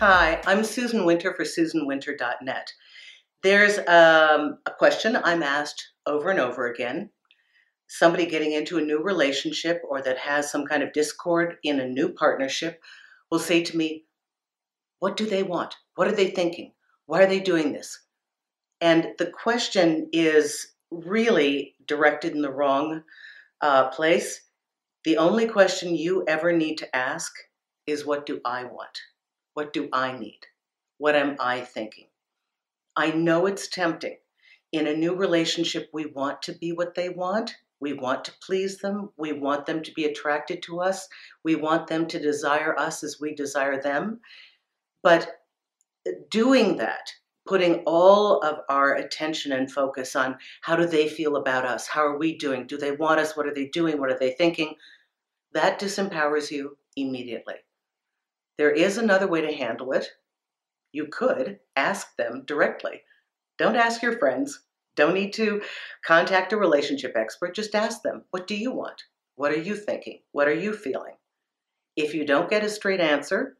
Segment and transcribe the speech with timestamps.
[0.00, 2.72] Hi, I'm Susan Winter for SusanWinter.net.
[3.42, 7.10] There's um, a question I'm asked over and over again.
[7.86, 11.86] Somebody getting into a new relationship or that has some kind of discord in a
[11.86, 12.80] new partnership
[13.30, 14.06] will say to me,
[15.00, 15.74] What do they want?
[15.96, 16.72] What are they thinking?
[17.04, 18.02] Why are they doing this?
[18.80, 23.02] And the question is really directed in the wrong
[23.60, 24.40] uh, place.
[25.04, 27.30] The only question you ever need to ask
[27.86, 28.98] is, What do I want?
[29.54, 30.40] What do I need?
[30.98, 32.06] What am I thinking?
[32.96, 34.18] I know it's tempting.
[34.72, 37.56] In a new relationship, we want to be what they want.
[37.80, 39.10] We want to please them.
[39.16, 41.08] We want them to be attracted to us.
[41.42, 44.20] We want them to desire us as we desire them.
[45.02, 45.40] But
[46.30, 47.10] doing that,
[47.46, 51.86] putting all of our attention and focus on how do they feel about us?
[51.86, 52.66] How are we doing?
[52.66, 53.36] Do they want us?
[53.36, 53.98] What are they doing?
[53.98, 54.74] What are they thinking?
[55.52, 57.56] That disempowers you immediately.
[58.60, 60.06] There is another way to handle it.
[60.92, 63.04] You could ask them directly.
[63.56, 64.64] Don't ask your friends.
[64.96, 65.62] Don't need to
[66.04, 67.54] contact a relationship expert.
[67.54, 69.04] Just ask them, what do you want?
[69.34, 70.20] What are you thinking?
[70.32, 71.14] What are you feeling?
[71.96, 73.56] If you don't get a straight answer,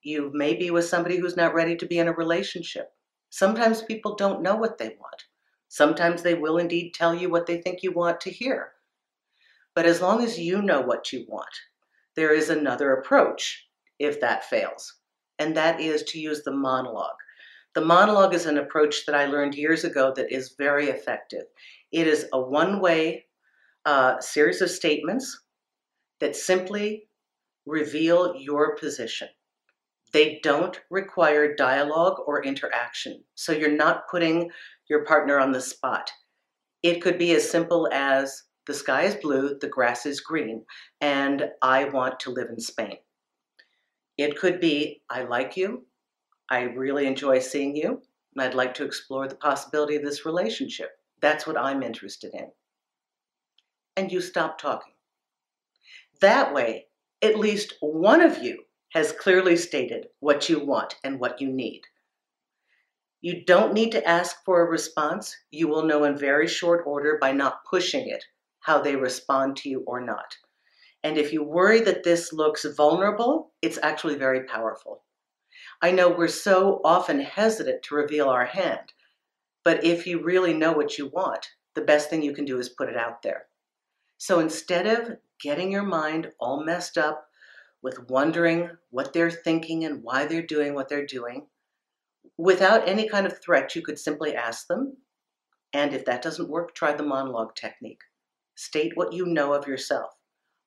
[0.00, 2.92] you may be with somebody who's not ready to be in a relationship.
[3.30, 5.24] Sometimes people don't know what they want.
[5.66, 8.74] Sometimes they will indeed tell you what they think you want to hear.
[9.74, 11.62] But as long as you know what you want,
[12.14, 13.66] there is another approach
[14.00, 14.94] if that fails,
[15.38, 17.16] and that is to use the monologue.
[17.74, 21.44] The monologue is an approach that I learned years ago that is very effective.
[21.92, 23.26] It is a one way
[23.86, 25.40] uh, series of statements
[26.18, 27.04] that simply
[27.66, 29.28] reveal your position.
[30.12, 34.50] They don't require dialogue or interaction, so you're not putting
[34.88, 36.10] your partner on the spot.
[36.82, 40.64] It could be as simple as the sky is blue, the grass is green,
[41.00, 42.96] and I want to live in Spain.
[44.20, 45.86] It could be, I like you,
[46.50, 48.02] I really enjoy seeing you,
[48.34, 50.90] and I'd like to explore the possibility of this relationship.
[51.22, 52.50] That's what I'm interested in.
[53.96, 54.92] And you stop talking.
[56.20, 56.88] That way,
[57.22, 61.80] at least one of you has clearly stated what you want and what you need.
[63.22, 65.34] You don't need to ask for a response.
[65.50, 68.22] You will know in very short order by not pushing it
[68.58, 70.36] how they respond to you or not.
[71.02, 75.04] And if you worry that this looks vulnerable, it's actually very powerful.
[75.80, 78.92] I know we're so often hesitant to reveal our hand,
[79.64, 82.68] but if you really know what you want, the best thing you can do is
[82.68, 83.46] put it out there.
[84.18, 87.24] So instead of getting your mind all messed up
[87.82, 91.46] with wondering what they're thinking and why they're doing what they're doing,
[92.36, 94.98] without any kind of threat, you could simply ask them.
[95.72, 98.02] And if that doesn't work, try the monologue technique.
[98.54, 100.10] State what you know of yourself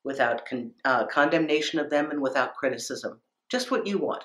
[0.04, 3.22] without con- uh, condemnation of them and without criticism.
[3.50, 4.24] Just what you want.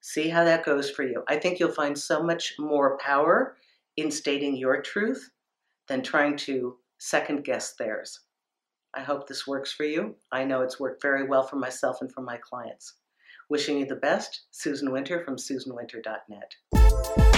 [0.00, 1.24] See how that goes for you.
[1.28, 3.56] I think you'll find so much more power
[3.96, 5.30] in stating your truth
[5.88, 8.20] than trying to second guess theirs.
[8.94, 10.14] I hope this works for you.
[10.30, 12.94] I know it's worked very well for myself and for my clients.
[13.50, 17.33] Wishing you the best, Susan Winter from SusanWinter.net.